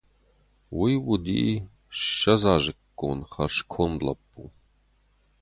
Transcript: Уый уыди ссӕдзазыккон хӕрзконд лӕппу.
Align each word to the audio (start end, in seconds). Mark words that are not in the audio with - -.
Уый 0.77 0.95
уыди 1.07 1.41
ссӕдзазыккон 1.97 3.19
хӕрзконд 3.31 3.99
лӕппу. 4.05 4.43